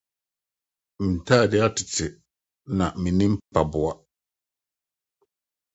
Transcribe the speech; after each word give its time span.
Me 0.99 1.05
ntade 1.15 1.57
atetew, 1.67 2.11
na 2.77 2.85
minni 3.01 3.25
mpaboa. 3.33 3.93